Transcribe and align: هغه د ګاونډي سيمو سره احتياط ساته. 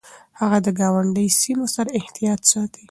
هغه 0.39 0.57
د 0.65 0.67
ګاونډي 0.79 1.27
سيمو 1.41 1.65
سره 1.75 1.89
احتياط 1.99 2.41
ساته. 2.51 2.79